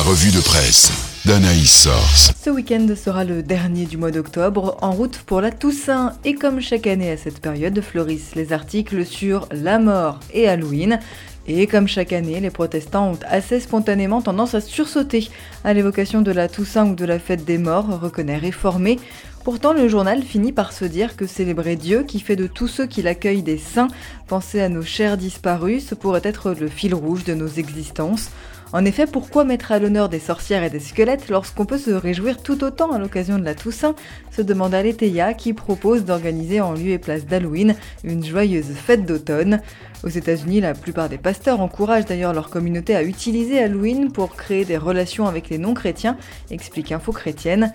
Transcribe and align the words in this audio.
La 0.00 0.06
revue 0.06 0.30
de 0.30 0.40
presse 0.40 0.90
d'Anaïs 1.26 1.82
Source. 1.82 2.32
Ce 2.42 2.48
week-end 2.48 2.86
sera 2.96 3.22
le 3.22 3.42
dernier 3.42 3.84
du 3.84 3.98
mois 3.98 4.10
d'octobre, 4.10 4.78
en 4.80 4.92
route 4.92 5.18
pour 5.26 5.42
la 5.42 5.50
Toussaint. 5.50 6.14
Et 6.24 6.34
comme 6.34 6.62
chaque 6.62 6.86
année 6.86 7.10
à 7.10 7.18
cette 7.18 7.38
période, 7.38 7.78
fleurissent 7.82 8.34
les 8.34 8.54
articles 8.54 9.04
sur 9.04 9.46
la 9.52 9.78
mort 9.78 10.18
et 10.32 10.48
Halloween. 10.48 11.00
Et 11.46 11.66
comme 11.66 11.86
chaque 11.86 12.14
année, 12.14 12.40
les 12.40 12.48
protestants 12.48 13.10
ont 13.10 13.18
assez 13.28 13.60
spontanément 13.60 14.22
tendance 14.22 14.54
à 14.54 14.62
sursauter 14.62 15.28
à 15.64 15.74
l'évocation 15.74 16.22
de 16.22 16.32
la 16.32 16.48
Toussaint 16.48 16.86
ou 16.86 16.94
de 16.94 17.04
la 17.04 17.18
fête 17.18 17.44
des 17.44 17.58
morts, 17.58 18.00
reconnaît 18.00 18.38
réformé. 18.38 18.98
Pourtant, 19.44 19.74
le 19.74 19.86
journal 19.86 20.22
finit 20.22 20.52
par 20.52 20.72
se 20.72 20.86
dire 20.86 21.14
que 21.14 21.26
célébrer 21.26 21.76
Dieu, 21.76 22.04
qui 22.04 22.20
fait 22.20 22.36
de 22.36 22.46
tous 22.46 22.68
ceux 22.68 22.86
qui 22.86 23.02
l'accueillent 23.02 23.42
des 23.42 23.58
saints, 23.58 23.88
penser 24.28 24.62
à 24.62 24.70
nos 24.70 24.82
chers 24.82 25.18
disparus, 25.18 25.88
ce 25.88 25.94
pourrait 25.94 26.22
être 26.24 26.52
le 26.52 26.68
fil 26.68 26.94
rouge 26.94 27.24
de 27.24 27.34
nos 27.34 27.48
existences. 27.48 28.30
En 28.72 28.84
effet, 28.84 29.06
pourquoi 29.06 29.44
mettre 29.44 29.72
à 29.72 29.80
l'honneur 29.80 30.08
des 30.08 30.20
sorcières 30.20 30.62
et 30.62 30.70
des 30.70 30.78
squelettes 30.78 31.28
lorsqu'on 31.28 31.64
peut 31.64 31.76
se 31.76 31.90
réjouir 31.90 32.40
tout 32.40 32.62
autant 32.62 32.92
à 32.92 33.00
l'occasion 33.00 33.36
de 33.36 33.44
la 33.44 33.56
Toussaint 33.56 33.96
se 34.30 34.42
demande 34.42 34.74
Aletheia 34.74 35.34
qui 35.34 35.52
propose 35.54 36.04
d'organiser 36.04 36.60
en 36.60 36.74
lieu 36.74 36.90
et 36.90 36.98
place 36.98 37.26
d'Halloween 37.26 37.74
une 38.04 38.24
joyeuse 38.24 38.72
fête 38.72 39.04
d'automne. 39.04 39.60
Aux 40.04 40.08
États-Unis, 40.08 40.60
la 40.60 40.74
plupart 40.74 41.08
des 41.08 41.18
pasteurs 41.18 41.60
encouragent 41.60 42.06
d'ailleurs 42.06 42.32
leur 42.32 42.48
communauté 42.48 42.94
à 42.94 43.02
utiliser 43.02 43.58
Halloween 43.58 44.12
pour 44.12 44.36
créer 44.36 44.64
des 44.64 44.76
relations 44.76 45.26
avec 45.26 45.48
les 45.48 45.58
non-chrétiens, 45.58 46.16
explique 46.52 46.92
Info 46.92 47.10
Chrétienne. 47.10 47.72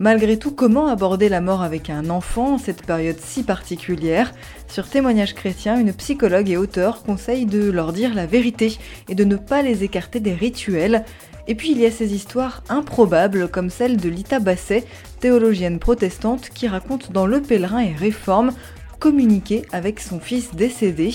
Malgré 0.00 0.36
tout, 0.40 0.50
comment 0.50 0.88
aborder 0.88 1.28
la 1.28 1.40
mort 1.40 1.62
avec 1.62 1.88
un 1.88 2.10
enfant 2.10 2.54
en 2.54 2.58
cette 2.58 2.84
période 2.84 3.20
si 3.20 3.44
particulière? 3.44 4.32
Sur 4.66 4.88
Témoignage 4.88 5.34
chrétien, 5.34 5.78
une 5.78 5.92
psychologue 5.92 6.50
et 6.50 6.56
auteur 6.56 7.04
conseille 7.04 7.46
de 7.46 7.70
leur 7.70 7.92
dire 7.92 8.12
la 8.12 8.26
vérité 8.26 8.76
et 9.08 9.14
de 9.14 9.22
ne 9.22 9.36
pas 9.36 9.62
les 9.62 9.84
écarter 9.84 10.18
des 10.18 10.34
rituels. 10.34 11.04
Et 11.46 11.54
puis 11.54 11.70
il 11.70 11.78
y 11.78 11.86
a 11.86 11.92
ces 11.92 12.12
histoires 12.12 12.64
improbables 12.68 13.46
comme 13.46 13.70
celle 13.70 13.96
de 13.96 14.08
Lita 14.08 14.40
Basset, 14.40 14.84
théologienne 15.20 15.78
protestante 15.78 16.48
qui 16.48 16.66
raconte 16.66 17.12
dans 17.12 17.26
Le 17.26 17.40
Pèlerin 17.40 17.78
et 17.78 17.92
Réforme 17.92 18.50
communiquer 18.98 19.62
avec 19.70 20.00
son 20.00 20.18
fils 20.18 20.56
décédé. 20.56 21.14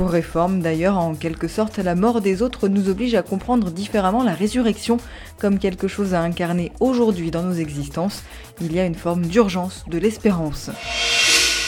Pour 0.00 0.12
réforme, 0.12 0.62
d'ailleurs, 0.62 0.96
en 0.96 1.14
quelque 1.14 1.46
sorte, 1.46 1.76
la 1.76 1.94
mort 1.94 2.22
des 2.22 2.40
autres 2.40 2.68
nous 2.68 2.88
oblige 2.88 3.14
à 3.14 3.20
comprendre 3.20 3.70
différemment 3.70 4.24
la 4.24 4.32
résurrection 4.32 4.96
comme 5.38 5.58
quelque 5.58 5.88
chose 5.88 6.14
à 6.14 6.22
incarner 6.22 6.72
aujourd'hui 6.80 7.30
dans 7.30 7.42
nos 7.42 7.52
existences. 7.52 8.22
Il 8.62 8.72
y 8.72 8.80
a 8.80 8.86
une 8.86 8.94
forme 8.94 9.26
d'urgence 9.26 9.84
de 9.88 9.98
l'espérance. 9.98 10.70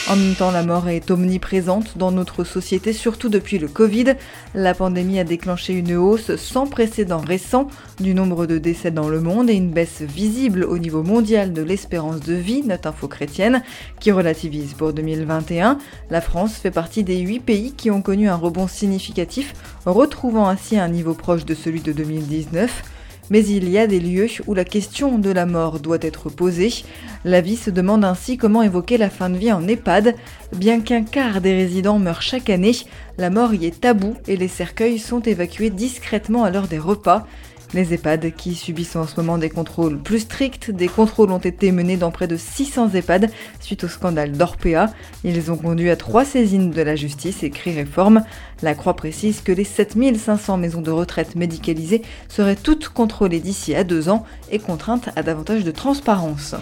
En 0.09 0.17
même 0.17 0.35
temps, 0.35 0.51
la 0.51 0.63
mort 0.63 0.89
est 0.89 1.11
omniprésente 1.11 1.97
dans 1.97 2.11
notre 2.11 2.43
société, 2.43 2.91
surtout 2.91 3.29
depuis 3.29 3.57
le 3.57 3.69
Covid. 3.69 4.15
La 4.53 4.73
pandémie 4.73 5.17
a 5.17 5.23
déclenché 5.23 5.71
une 5.71 5.95
hausse 5.95 6.35
sans 6.35 6.67
précédent 6.67 7.21
récent 7.21 7.67
du 8.01 8.13
nombre 8.13 8.45
de 8.45 8.57
décès 8.57 8.91
dans 8.91 9.07
le 9.07 9.21
monde 9.21 9.49
et 9.49 9.53
une 9.53 9.71
baisse 9.71 10.01
visible 10.01 10.65
au 10.65 10.77
niveau 10.77 11.03
mondial 11.03 11.53
de 11.53 11.61
l'espérance 11.61 12.19
de 12.19 12.33
vie, 12.33 12.63
note 12.63 12.85
info 12.85 13.07
chrétienne, 13.07 13.63
qui 14.01 14.11
relativise 14.11 14.73
pour 14.73 14.91
2021. 14.91 15.77
La 16.09 16.19
France 16.19 16.55
fait 16.55 16.69
partie 16.69 17.05
des 17.05 17.19
8 17.19 17.39
pays 17.39 17.71
qui 17.71 17.89
ont 17.89 18.01
connu 18.01 18.27
un 18.27 18.35
rebond 18.35 18.67
significatif, 18.67 19.53
retrouvant 19.85 20.49
ainsi 20.49 20.77
un 20.77 20.89
niveau 20.89 21.13
proche 21.13 21.45
de 21.45 21.55
celui 21.55 21.79
de 21.79 21.93
2019. 21.93 22.83
Mais 23.29 23.45
il 23.45 23.69
y 23.69 23.77
a 23.77 23.87
des 23.87 23.99
lieux 23.99 24.27
où 24.47 24.53
la 24.53 24.65
question 24.65 25.17
de 25.17 25.31
la 25.31 25.45
mort 25.45 25.79
doit 25.79 25.97
être 26.01 26.29
posée. 26.29 26.83
La 27.23 27.41
vie 27.41 27.55
se 27.55 27.69
demande 27.69 28.03
ainsi 28.03 28.37
comment 28.37 28.61
évoquer 28.61 28.97
la 28.97 29.09
fin 29.09 29.29
de 29.29 29.37
vie 29.37 29.51
en 29.51 29.67
EHPAD. 29.67 30.15
Bien 30.55 30.81
qu'un 30.81 31.03
quart 31.03 31.41
des 31.41 31.55
résidents 31.55 31.99
meurent 31.99 32.21
chaque 32.21 32.49
année, 32.49 32.75
la 33.17 33.29
mort 33.29 33.53
y 33.53 33.65
est 33.65 33.81
tabou 33.81 34.15
et 34.27 34.35
les 34.35 34.47
cercueils 34.47 34.99
sont 34.99 35.21
évacués 35.21 35.69
discrètement 35.69 36.43
à 36.43 36.51
l'heure 36.51 36.67
des 36.67 36.79
repas. 36.79 37.25
Les 37.73 37.91
EHPAD 37.91 38.35
qui 38.35 38.53
subissent 38.53 38.95
en 38.95 39.07
ce 39.07 39.15
moment 39.17 39.39
des 39.39 39.49
contrôles 39.49 39.97
plus 39.97 40.19
stricts, 40.19 40.69
des 40.69 40.87
contrôles 40.87 41.31
ont 41.31 41.39
été 41.39 41.71
menés 41.71 41.97
dans 41.97 42.11
près 42.11 42.27
de 42.27 42.37
600 42.37 42.91
EHPAD 42.93 43.31
suite 43.59 43.83
au 43.83 43.87
scandale 43.87 44.33
d'Orpea. 44.33 44.91
Ils 45.23 45.51
ont 45.51 45.57
conduit 45.57 45.89
à 45.89 45.95
trois 45.95 46.23
saisines 46.23 46.69
de 46.69 46.81
la 46.83 46.95
justice, 46.95 47.41
écrit 47.41 47.73
Réforme. 47.73 48.23
La 48.61 48.75
Croix 48.75 48.95
précise 48.95 49.41
que 49.41 49.51
les 49.51 49.63
7500 49.63 50.57
maisons 50.57 50.81
de 50.81 50.91
retraite 50.91 51.35
médicalisées 51.35 52.03
seraient 52.29 52.55
toutes 52.55 52.89
contrôlées 52.89 53.39
d'ici 53.39 53.73
à 53.73 53.83
deux 53.83 54.07
ans 54.07 54.23
et 54.51 54.59
contraintes 54.59 55.09
à 55.15 55.23
davantage 55.23 55.63
de 55.63 55.71
transparence. 55.71 56.55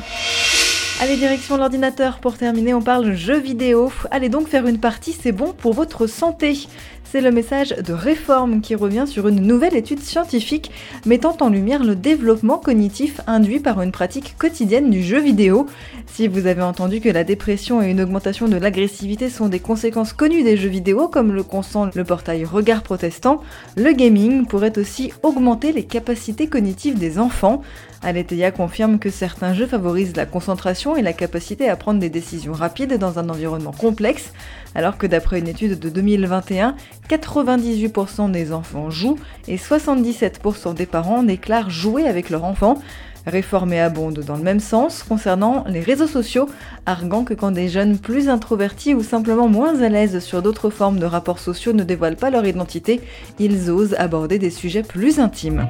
Allez, 1.03 1.17
direction 1.17 1.57
l'ordinateur 1.57 2.19
pour 2.19 2.37
terminer, 2.37 2.75
on 2.75 2.81
parle 2.83 3.15
jeux 3.15 3.39
vidéo. 3.39 3.91
Allez 4.11 4.29
donc 4.29 4.47
faire 4.47 4.67
une 4.67 4.77
partie, 4.77 5.13
c'est 5.13 5.31
bon 5.31 5.51
pour 5.51 5.73
votre 5.73 6.05
santé. 6.05 6.67
C'est 7.11 7.21
le 7.21 7.31
message 7.31 7.69
de 7.69 7.91
réforme 7.91 8.61
qui 8.61 8.75
revient 8.75 9.05
sur 9.07 9.27
une 9.27 9.41
nouvelle 9.41 9.75
étude 9.75 9.99
scientifique 9.99 10.71
mettant 11.07 11.35
en 11.41 11.49
lumière 11.49 11.83
le 11.83 11.95
développement 11.95 12.59
cognitif 12.59 13.19
induit 13.25 13.59
par 13.59 13.81
une 13.81 13.91
pratique 13.91 14.35
quotidienne 14.37 14.91
du 14.91 15.01
jeu 15.01 15.19
vidéo. 15.19 15.65
Si 16.05 16.27
vous 16.27 16.45
avez 16.45 16.61
entendu 16.61 17.01
que 17.01 17.09
la 17.09 17.23
dépression 17.23 17.81
et 17.81 17.89
une 17.89 17.99
augmentation 17.99 18.47
de 18.47 18.55
l'agressivité 18.55 19.29
sont 19.29 19.49
des 19.49 19.59
conséquences 19.59 20.13
connues 20.13 20.43
des 20.43 20.55
jeux 20.55 20.69
vidéo, 20.69 21.07
comme 21.07 21.33
le 21.33 21.41
consent 21.41 21.89
le 21.95 22.03
portail 22.03 22.45
Regard 22.45 22.83
Protestant, 22.83 23.41
le 23.75 23.91
gaming 23.91 24.45
pourrait 24.45 24.77
aussi 24.77 25.11
augmenter 25.23 25.73
les 25.73 25.83
capacités 25.83 26.47
cognitives 26.47 26.99
des 26.99 27.17
enfants. 27.17 27.63
Aletheia 28.03 28.51
confirme 28.51 28.97
que 28.97 29.11
certains 29.11 29.53
jeux 29.53 29.67
favorisent 29.67 30.15
la 30.15 30.25
concentration 30.25 30.97
et 30.97 31.03
la 31.03 31.13
capacité 31.13 31.69
à 31.69 31.75
prendre 31.75 31.99
des 31.99 32.09
décisions 32.09 32.53
rapides 32.53 32.97
dans 32.97 33.19
un 33.19 33.29
environnement 33.29 33.71
complexe, 33.71 34.33
alors 34.73 34.97
que 34.97 35.05
d'après 35.05 35.39
une 35.39 35.47
étude 35.47 35.77
de 35.77 35.89
2021, 35.89 36.75
98% 37.09 38.31
des 38.31 38.53
enfants 38.53 38.89
jouent 38.89 39.19
et 39.47 39.57
77% 39.57 40.73
des 40.73 40.87
parents 40.87 41.21
déclarent 41.21 41.69
jouer 41.69 42.07
avec 42.07 42.31
leur 42.31 42.43
enfant. 42.43 42.81
Réformé 43.27 43.79
abonde 43.79 44.21
dans 44.21 44.35
le 44.35 44.41
même 44.41 44.59
sens 44.59 45.03
concernant 45.03 45.63
les 45.67 45.81
réseaux 45.81 46.07
sociaux, 46.07 46.49
arguant 46.87 47.23
que 47.23 47.35
quand 47.35 47.51
des 47.51 47.69
jeunes 47.69 47.99
plus 47.99 48.29
introvertis 48.29 48.95
ou 48.95 49.03
simplement 49.03 49.47
moins 49.47 49.79
à 49.83 49.89
l'aise 49.89 50.17
sur 50.19 50.41
d'autres 50.41 50.71
formes 50.71 50.97
de 50.97 51.05
rapports 51.05 51.37
sociaux 51.37 51.73
ne 51.73 51.83
dévoilent 51.83 52.15
pas 52.15 52.31
leur 52.31 52.47
identité, 52.47 52.99
ils 53.37 53.69
osent 53.69 53.93
aborder 53.99 54.39
des 54.39 54.49
sujets 54.49 54.81
plus 54.81 55.19
intimes. 55.19 55.67